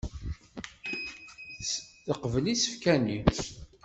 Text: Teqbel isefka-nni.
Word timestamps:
Teqbel 2.07 2.45
isefka-nni. 2.53 3.19